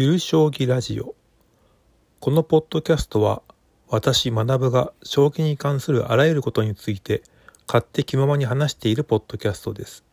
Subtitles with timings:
[0.00, 1.16] ゆる将棋ラジオ。
[2.20, 3.42] このポッドキャストは
[3.88, 7.24] 私学が将棋に関するあらゆることについて
[7.66, 10.04] 勝手気ままに話しているポッドキャストです。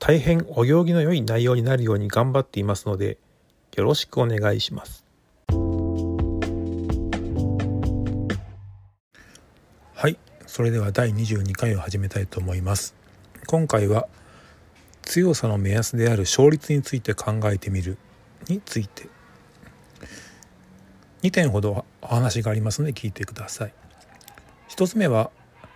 [0.00, 3.18] 大変お行儀の良い内容になるように頑張っていますので
[3.76, 5.04] よろしくお願いします。
[9.94, 10.18] はい。
[10.44, 12.96] それでは第22回を始めたいと思います。
[13.46, 14.08] 今回は
[15.02, 17.96] 強さの目安である勝率について考えてみる
[18.48, 19.08] について。
[21.22, 23.74] 2点ほどお話がありますので聞いてください。
[24.68, 25.30] 1つ目は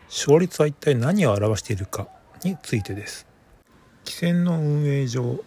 [0.08, 2.08] 勝率は一体何を表しているか
[2.44, 3.26] についてです。
[4.04, 5.42] 棋戦の運営上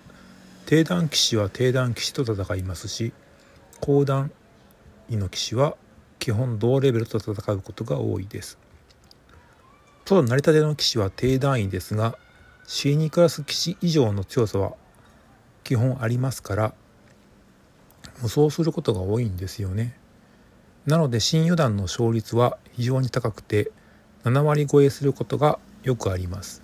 [0.66, 3.14] 低段棋士は低段棋士と戦いますし
[3.80, 4.32] 高段
[5.10, 5.76] 位の棋士は
[6.20, 8.58] 基本同レベルと戦うことが多いです。
[10.06, 12.18] ただ成り立ての棋士は低段位ですが
[12.68, 14.74] C2 クラス棋士以上の強さは
[15.64, 16.74] 基本ありますから
[18.22, 19.98] 無双することが多いんですよね。
[20.86, 23.72] なので新四段の勝率は非常に高くて
[24.24, 26.62] 7割超えすることがよくあります。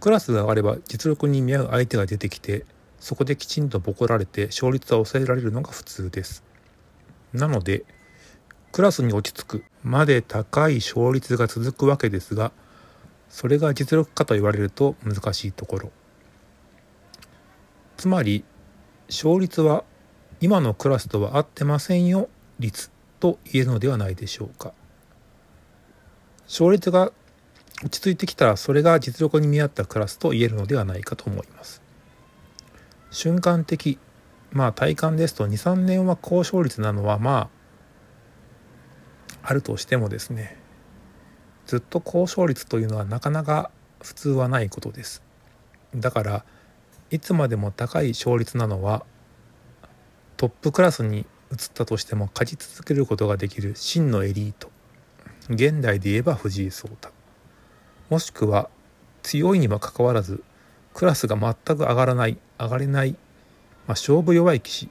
[0.00, 2.64] クラスが上がれば実力に見合う相手が出てきて
[3.00, 6.44] そこできちんとボコられて勝率は抑えられるのが普通です。
[7.32, 7.84] なので
[8.72, 12.52] クラスに落ち着くまで高い勝率が続くわけですが
[13.28, 15.90] それが実力かと言われると難しいところ。
[17.96, 18.44] つまり
[19.08, 19.84] 勝率は
[20.40, 24.72] 今のクラスとは合ってませんよ率と言えるのではないでしょうか。
[26.46, 27.12] 勝率が
[27.82, 31.82] 落ち着いてきたらそれが実力に見合ったクラスと言えるのではないかと思います。
[33.10, 33.98] 瞬間的
[34.50, 37.50] まあ体感ですと23年は高勝率なのはま
[39.42, 40.56] ああるとしてもですね
[41.66, 43.70] ずっと高勝率というのはなかなか
[44.02, 45.22] 普通はないことです。
[45.94, 46.44] だから
[47.10, 49.04] いつまでも高い勝率なのは
[50.38, 51.26] トップクラスに移っ
[51.74, 54.70] たとしても勝ち続けることができる真のエリート。
[55.50, 57.10] 現代で言えば藤井聡太。
[58.08, 58.70] もしくは
[59.24, 60.44] 強いにもかかわらず
[60.94, 63.18] クラスが全く上がらない上がれない、まあ、
[63.88, 64.90] 勝負弱い棋士。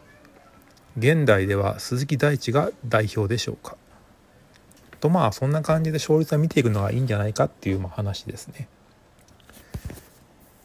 [0.97, 3.78] 現代では鈴木大地が代表でしょうか。
[5.00, 8.68] とまあそんな感じで勝率は見ていくのがいいんじゃないかっていうま話ですね。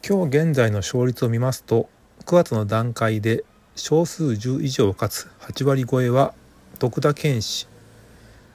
[0.05, 1.87] 今日現在の勝率を見ますと
[2.25, 3.45] 9月の段階で
[3.75, 6.35] 少数10以上かつ8割超えは
[6.77, 7.67] 徳田健志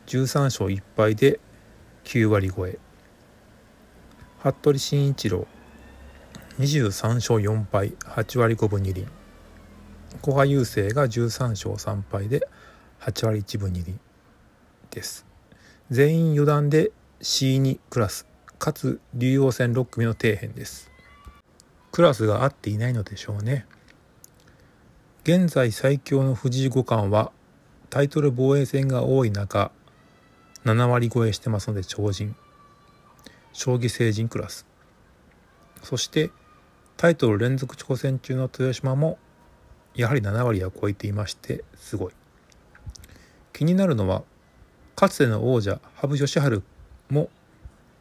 [0.07, 1.41] 13勝1敗で
[2.05, 2.79] 9割超え。
[4.39, 5.47] 服部慎一郎。
[6.61, 9.07] 23勝4敗8割5分2厘。
[10.23, 12.49] 古賀雄星が13勝3敗で
[13.01, 13.99] 8割1分2厘
[14.91, 15.27] です。
[15.91, 18.27] 全員余談で C2 クラス。
[18.59, 20.91] かつ竜王戦6組の底辺です。
[21.91, 23.67] クラスが合っていないのでしょうね。
[25.25, 27.33] 現在最強の藤井五冠は
[27.91, 29.71] タイトル防衛戦が多い中
[30.65, 32.35] 7割超えしてますので超人。
[33.53, 34.67] 将棋成人クラス。
[35.83, 36.31] そして
[36.97, 39.19] タイトル連続挑戦中の豊島も
[39.95, 42.13] やはり7割は超えていましてすごい。
[43.53, 44.23] 気になるのは
[44.95, 46.63] かつての王者羽生善治
[47.11, 47.29] も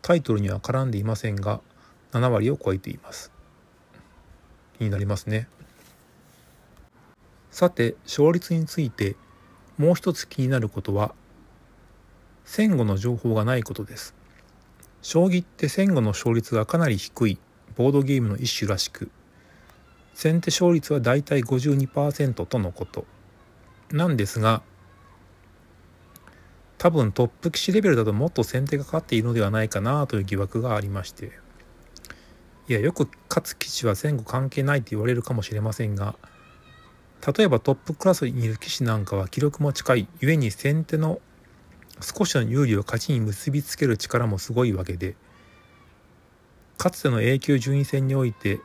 [0.02, 1.62] タイトルには絡んでいませんが
[2.12, 3.32] 7割を超えています。
[4.78, 5.48] 気になりますね。
[7.52, 9.16] さて勝率について
[9.78, 11.14] もう一つ気になることは
[12.46, 14.16] 戦後の情報がないことです。
[15.02, 17.38] 将棋って戦後の勝率がかなり低い
[17.76, 19.10] ボードゲームの一種らしく
[20.14, 23.06] 先手勝率はだいたい52%とのこと。
[23.92, 24.64] なんですが
[26.78, 31.32] 多分トップ棋士レベルだともっと先手が勝っているのではないかなという疑惑がありまして。
[32.70, 36.16] いやよく勝つ棋士は戦後関係ないと言われるかもしれませんが
[37.26, 41.20] 例えばトップクラスにいる棋士なんかは記録も近い故に先手の
[42.02, 45.16] 少しの有利を勝ちに結びつける力もすごいわけで
[46.78, 48.60] かつての A 級順位戦において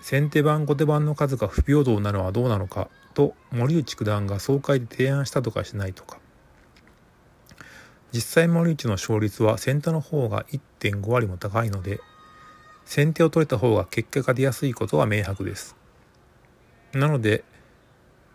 [0.00, 6.18] 先手番後手番の数が不平等なのはどうなのかと森内九段が総会で提案したとかしないとか。
[8.12, 10.46] 実際森内の勝率は先手の方が
[10.80, 12.00] 1.5割も高いので
[12.86, 15.76] 先手を取れた方が結果が出やすいことは明白です。
[16.94, 17.44] なので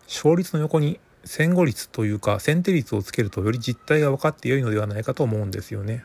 [0.07, 6.03] 勝率の横に戦後率というか先手率をつけるとより実態が分かって良いのではないかと思うんですよね。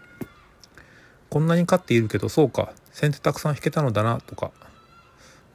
[1.29, 4.51] こんなに勝っているけどそうか先手たくさん引けたのだなとか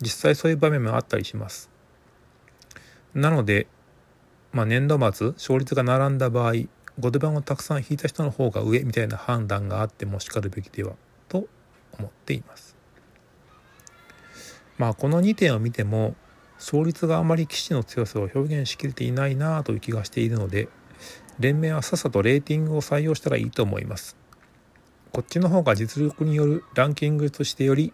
[0.01, 1.69] 実際そういう場面もあったりします。
[3.13, 3.67] なので、
[4.51, 6.53] まあ、年度末勝率が並んだ場合
[6.99, 10.93] 後手番をたくさん引いた人の方が上みたいな判断があってもしかるべきでは
[11.27, 11.47] と
[11.97, 12.75] 思っています。
[14.77, 16.15] まあこの2点を見ても
[16.63, 20.69] 勝率があまり棋士の強さを表現しきれていないなぁという気がしているので
[21.37, 24.15] 連盟はさっさとレーティングを採用したらいいと思います。
[25.11, 27.91] こっちの方が実力によるランキングとしてより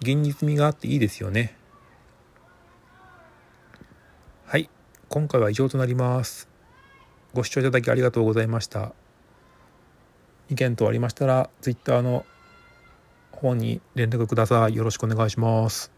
[0.00, 1.56] 現実味があっていいですよね。
[4.46, 4.70] はい。
[5.08, 6.48] 今回は以上となります。
[7.34, 8.92] ご視聴いただきありがとうございました。
[10.48, 12.24] 意見等ありましたら Twitter の
[13.32, 14.76] 方に連絡ください。
[14.76, 15.91] よろしくお願いします。